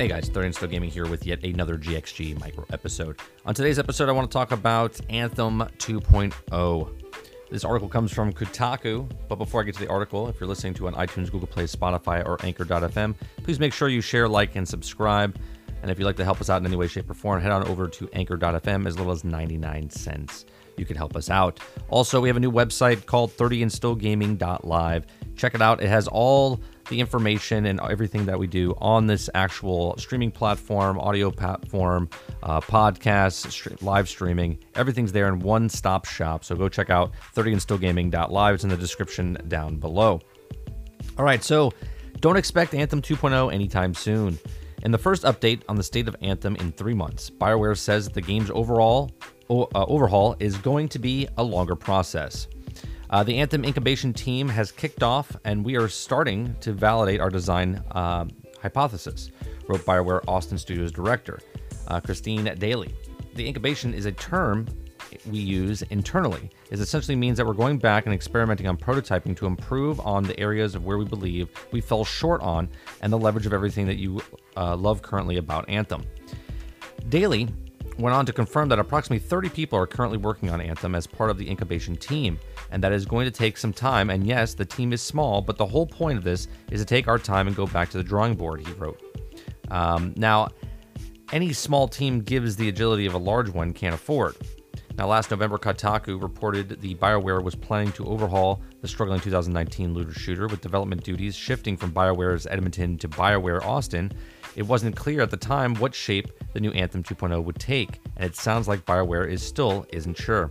[0.00, 3.20] Hey guys, 30 Still Gaming here with yet another GXG micro episode.
[3.44, 7.02] On today's episode, I want to talk about Anthem 2.0.
[7.50, 10.72] This article comes from Kotaku, but before I get to the article, if you're listening
[10.72, 14.66] to on iTunes, Google Play, Spotify, or Anchor.fm, please make sure you share, like, and
[14.66, 15.38] subscribe.
[15.82, 17.52] And if you'd like to help us out in any way, shape, or form, head
[17.52, 20.46] on over to Anchor.fm as little as 99 cents.
[20.78, 21.60] You can help us out.
[21.90, 25.06] Also, we have a new website called 30andstillgaming.live.
[25.36, 25.82] Check it out.
[25.82, 26.58] It has all
[26.90, 32.10] the information and everything that we do on this actual streaming platform, audio platform,
[32.42, 34.58] uh, podcasts, live streaming.
[34.74, 36.44] Everything's there in one stop shop.
[36.44, 38.54] So go check out 30andstillgaming.live.
[38.54, 40.20] It's in the description down below.
[41.16, 41.72] All right, so
[42.20, 44.38] don't expect Anthem 2.0 anytime soon.
[44.82, 48.20] In the first update on the state of Anthem in three months, BioWare says the
[48.20, 49.10] game's overall
[49.50, 52.46] uh, overhaul is going to be a longer process.
[53.10, 57.28] Uh, the Anthem incubation team has kicked off, and we are starting to validate our
[57.28, 58.30] design um,
[58.62, 59.30] hypothesis,
[59.68, 61.40] wrote BioWare Austin Studios director,
[61.88, 62.92] uh, Christian Dailey.
[63.34, 64.66] The incubation is a term
[65.28, 66.50] we use internally.
[66.70, 70.38] It essentially means that we're going back and experimenting on prototyping to improve on the
[70.38, 72.68] areas of where we believe we fell short on
[73.00, 74.22] and the leverage of everything that you
[74.56, 76.04] uh, love currently about Anthem.
[77.08, 77.48] Daly
[77.98, 81.30] went on to confirm that approximately 30 people are currently working on Anthem as part
[81.30, 82.38] of the incubation team,
[82.70, 84.10] and that is going to take some time.
[84.10, 87.08] And yes, the team is small, but the whole point of this is to take
[87.08, 89.00] our time and go back to the drawing board, he wrote.
[89.70, 90.48] Um, now,
[91.32, 94.36] any small team gives the agility of a large one can't afford.
[94.98, 100.12] Now, last November, Kotaku reported the BioWare was planning to overhaul the struggling 2019 looter
[100.12, 104.12] shooter with development duties shifting from BioWare's Edmonton to BioWare Austin.
[104.56, 108.24] It wasn't clear at the time what shape the new Anthem 2.0 would take, and
[108.24, 110.50] it sounds like BioWare is still isn't sure.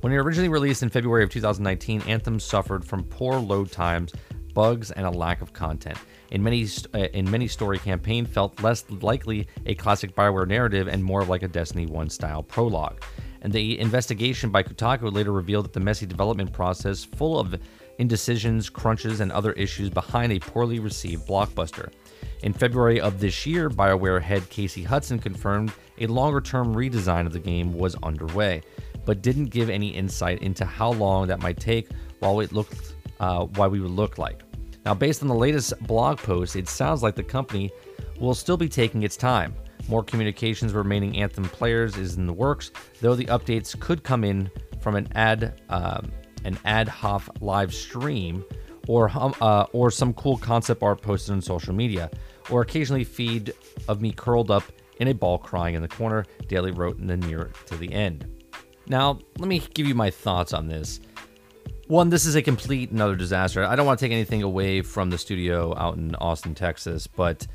[0.00, 4.12] When it originally released in February of 2019, Anthem suffered from poor load times,
[4.56, 5.98] bugs, and a lack of content.
[6.30, 11.04] In many uh, in many story campaign felt less likely a classic BioWare narrative and
[11.04, 13.00] more like a Destiny 1 style prologue.
[13.42, 17.54] And the investigation by Kotaku later revealed that the messy development process, full of
[17.98, 21.92] indecisions, crunches, and other issues behind a poorly received blockbuster.
[22.42, 27.32] In February of this year, BioWare head Casey Hudson confirmed a longer term redesign of
[27.32, 28.62] the game was underway,
[29.04, 31.88] but didn't give any insight into how long that might take
[32.20, 34.42] while it looked uh, why we would look like.
[34.86, 37.72] Now, based on the latest blog post, it sounds like the company
[38.20, 39.52] will still be taking its time.
[39.88, 42.70] More communications remaining Anthem players is in the works,
[43.00, 44.48] though the updates could come in
[44.80, 46.12] from an ad um,
[46.44, 48.44] an ad hoc live stream
[48.86, 52.08] or uh, or some cool concept art posted on social media,
[52.48, 53.52] or occasionally feed
[53.88, 54.62] of me curled up
[55.00, 56.24] in a ball crying in the corner.
[56.44, 58.24] Dailey wrote in the near to the end.
[58.86, 61.00] Now, let me give you my thoughts on this.
[61.88, 63.64] One, this is a complete another disaster.
[63.64, 67.46] I don't want to take anything away from the studio out in Austin, Texas, but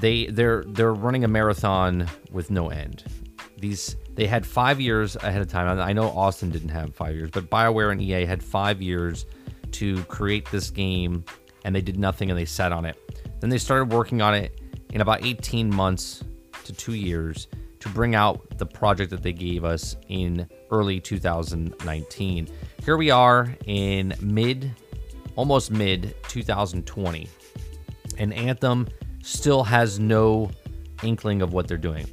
[0.00, 3.04] they they're they're running a marathon with no end.
[3.58, 5.80] These they had five years ahead of time.
[5.80, 9.24] I know Austin didn't have five years, but BioWare and EA had five years
[9.72, 11.24] to create this game,
[11.64, 12.96] and they did nothing and they sat on it.
[13.40, 14.60] Then they started working on it
[14.92, 16.22] in about 18 months
[16.64, 17.48] to two years
[17.86, 22.48] to bring out the project that they gave us in early 2019.
[22.84, 24.72] Here we are in mid,
[25.36, 27.28] almost mid 2020,
[28.18, 28.88] and Anthem
[29.22, 30.50] still has no
[31.02, 32.06] inkling of what they're doing.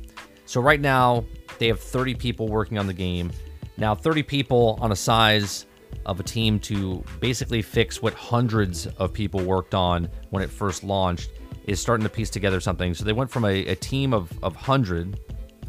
[0.46, 1.26] So right now,
[1.58, 3.32] they have 30 people working on the game.
[3.78, 5.66] Now, 30 people on a size
[6.06, 10.84] of a team to basically fix what hundreds of people worked on when it first
[10.84, 11.32] launched
[11.66, 12.94] is starting to piece together something.
[12.94, 15.20] So they went from a, a team of, of hundred,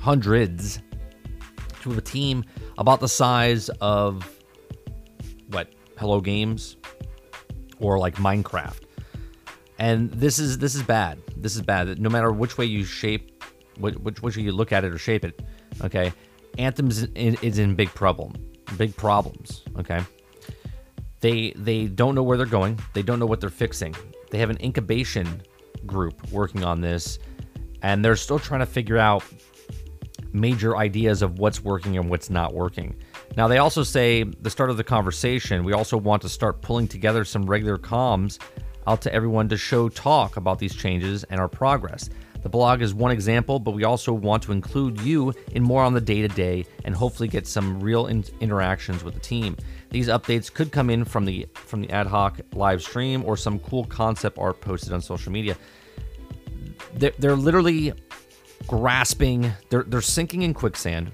[0.04, 0.80] hundreds
[1.80, 2.44] to a team
[2.76, 4.38] about the size of
[5.48, 6.76] what Hello Games
[7.78, 8.82] or like Minecraft.
[9.78, 11.18] And this is this is bad.
[11.38, 11.98] This is bad.
[11.98, 13.42] No matter which way you shape,
[13.78, 15.40] which which way you look at it or shape it,
[15.82, 16.12] okay.
[16.58, 18.34] Anthem's in, is in big problem,
[18.76, 19.64] big problems.
[19.78, 20.00] Okay,
[21.20, 22.78] they they don't know where they're going.
[22.92, 23.94] They don't know what they're fixing.
[24.30, 25.42] They have an incubation
[25.86, 27.18] group working on this,
[27.82, 29.24] and they're still trying to figure out
[30.34, 32.96] major ideas of what's working and what's not working.
[33.36, 36.88] Now, they also say the start of the conversation, we also want to start pulling
[36.88, 38.38] together some regular comms
[38.86, 42.10] out to everyone to show talk about these changes and our progress.
[42.42, 45.94] The blog is one example, but we also want to include you in more on
[45.94, 49.56] the day to day and hopefully get some real in- interactions with the team.
[49.88, 53.58] These updates could come in from the from the ad hoc live stream or some
[53.60, 55.56] cool concept art posted on social media.
[56.96, 57.94] They're, they're literally
[58.66, 59.52] grasping.
[59.70, 61.12] They're they're sinking in quicksand,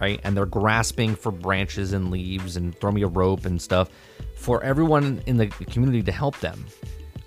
[0.00, 0.20] right?
[0.24, 3.90] And they're grasping for branches and leaves and throw me a rope and stuff
[4.36, 6.66] for everyone in the community to help them.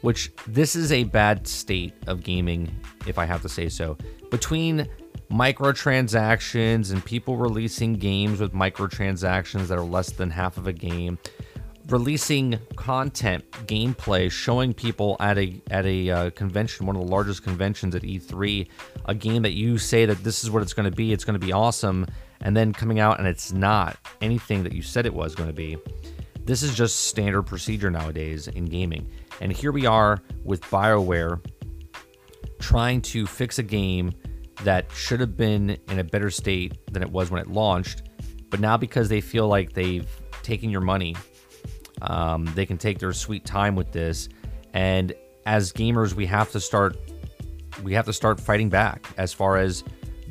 [0.01, 2.69] which this is a bad state of gaming,
[3.07, 3.97] if I have to say so.
[4.29, 4.87] Between
[5.31, 11.17] microtransactions and people releasing games with microtransactions that are less than half of a game,
[11.89, 17.43] releasing content, gameplay, showing people at a at a uh, convention, one of the largest
[17.43, 18.67] conventions at E3,
[19.05, 21.39] a game that you say that this is what it's going to be, it's going
[21.39, 22.05] to be awesome,
[22.41, 25.55] and then coming out and it's not anything that you said it was going to
[25.55, 25.77] be.
[26.43, 29.09] This is just standard procedure nowadays in gaming.
[29.41, 31.45] And here we are with BioWare
[32.59, 34.13] trying to fix a game
[34.63, 38.03] that should have been in a better state than it was when it launched.
[38.49, 40.07] But now, because they feel like they've
[40.41, 41.15] taken your money,
[42.01, 44.29] um, they can take their sweet time with this.
[44.73, 45.13] And
[45.45, 46.97] as gamers, we have to start
[47.83, 49.83] we have to start fighting back as far as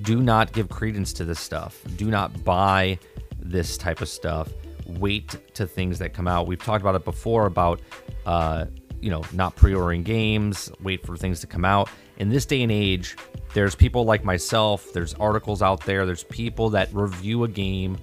[0.03, 1.81] do not give credence to this stuff.
[1.97, 2.99] Do not buy
[3.39, 4.53] this type of stuff.
[4.87, 6.47] Wait to things that come out.
[6.47, 7.81] We've talked about it before about
[8.25, 8.67] uh,
[9.01, 10.71] you know not pre-ordering games.
[10.81, 11.89] Wait for things to come out.
[12.19, 13.17] In this day and age,
[13.55, 14.93] there's people like myself.
[14.93, 16.07] There's articles out there.
[16.07, 17.99] There's people that review a game.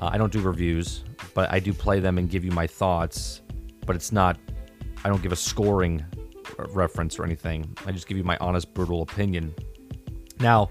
[0.00, 1.04] Uh, I don't do reviews,
[1.34, 3.42] but I do play them and give you my thoughts.
[3.86, 4.38] But it's not.
[5.04, 6.04] I don't give a scoring
[6.68, 7.76] reference or anything.
[7.86, 9.54] I just give you my honest, brutal opinion.
[10.40, 10.70] Now,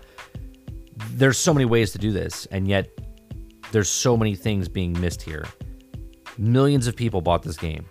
[1.12, 2.90] there's so many ways to do this, and yet
[3.72, 5.46] there's so many things being missed here.
[6.38, 7.86] Millions of people bought this game.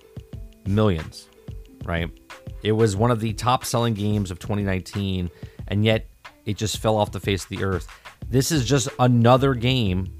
[0.67, 1.29] Millions,
[1.84, 2.11] right?
[2.62, 5.31] It was one of the top selling games of 2019,
[5.69, 6.08] and yet
[6.44, 7.87] it just fell off the face of the earth.
[8.29, 10.17] This is just another game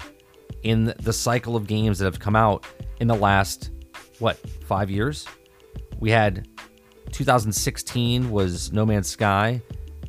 [0.63, 2.65] in the cycle of games that have come out
[2.99, 3.71] in the last,
[4.19, 5.25] what, five years?
[5.99, 6.47] We had
[7.11, 9.61] 2016 was No Man's Sky.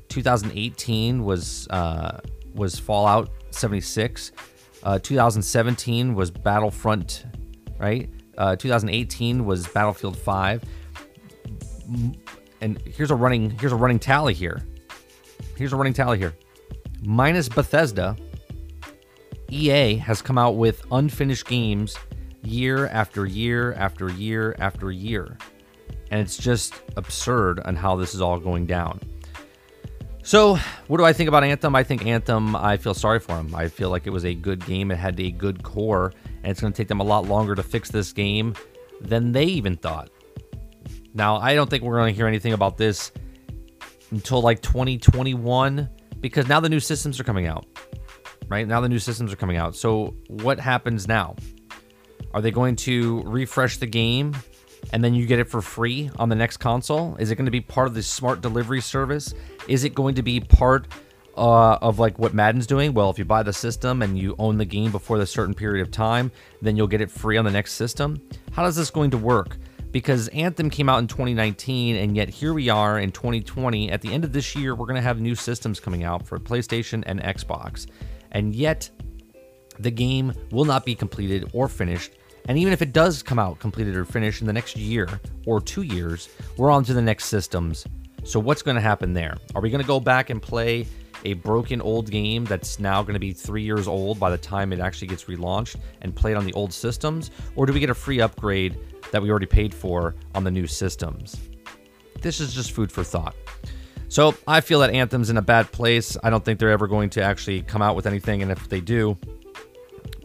[0.08, 2.20] 2018 was uh,
[2.55, 4.32] was Fallout 76.
[4.82, 7.26] Uh, 2017 was Battlefront,
[7.79, 8.11] right?
[8.37, 10.64] Uh, 2018 was Battlefield 5.
[12.61, 14.62] And here's a running here's a running tally here.
[15.56, 16.35] Here's a running tally here.
[17.03, 18.17] Minus Bethesda,
[19.50, 21.97] EA has come out with unfinished games
[22.43, 25.37] year after year after year after year.
[26.11, 29.00] And it's just absurd on how this is all going down.
[30.23, 30.56] So,
[30.87, 31.75] what do I think about Anthem?
[31.75, 33.55] I think Anthem, I feel sorry for them.
[33.55, 34.91] I feel like it was a good game.
[34.91, 36.12] It had a good core,
[36.43, 38.55] and it's going to take them a lot longer to fix this game
[39.00, 40.11] than they even thought.
[41.14, 43.12] Now, I don't think we're going to hear anything about this
[44.11, 45.88] until like 2021
[46.20, 47.67] because now the new systems are coming out.
[48.50, 48.67] Right?
[48.67, 49.76] Now the new systems are coming out.
[49.76, 51.37] So, what happens now?
[52.35, 54.37] Are they going to refresh the game
[54.93, 57.17] and then you get it for free on the next console?
[57.17, 59.35] Is it going to be part of the smart delivery service?
[59.69, 60.88] Is it going to be part
[61.37, 62.93] uh, of like what Madden's doing?
[62.93, 65.82] Well, if you buy the system and you own the game before the certain period
[65.82, 66.31] of time,
[66.61, 68.20] then you'll get it free on the next system.
[68.53, 69.56] How is this going to work?
[69.93, 73.91] Because Anthem came out in 2019, and yet here we are in 2020.
[73.91, 76.38] At the end of this year, we're going to have new systems coming out for
[76.38, 77.87] PlayStation and Xbox.
[78.32, 78.88] And yet,
[79.79, 82.12] the game will not be completed or finished
[82.49, 85.09] and even if it does come out completed or finished in the next year
[85.47, 87.87] or two years, we're on to the next systems.
[88.25, 89.37] So, what's going to happen there?
[89.55, 90.87] Are we going to go back and play
[91.25, 94.73] a broken old game that's now going to be three years old by the time
[94.73, 97.31] it actually gets relaunched and played on the old systems?
[97.56, 98.79] Or do we get a free upgrade
[99.12, 101.37] that we already paid for on the new systems?
[102.21, 103.34] This is just food for thought.
[104.10, 106.17] So, I feel that Anthem's in a bad place.
[106.20, 108.43] I don't think they're ever going to actually come out with anything.
[108.43, 109.17] And if they do,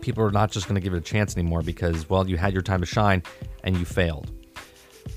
[0.01, 2.51] people are not just going to give it a chance anymore because, well, you had
[2.51, 3.21] your time to shine
[3.63, 4.31] and you failed.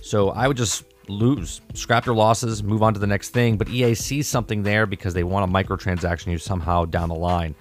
[0.02, 3.56] So I would just lose, scrap your losses, move on to the next thing.
[3.56, 7.54] But EA sees something there because they want a microtransaction you somehow down the line.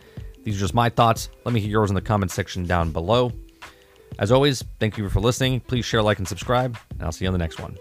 [0.43, 1.29] These are just my thoughts.
[1.45, 3.31] Let me hear yours in the comment section down below.
[4.19, 5.61] As always, thank you for listening.
[5.61, 7.77] Please share, like, and subscribe, and I'll see you on the next one.